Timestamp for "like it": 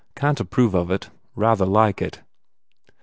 1.63-2.21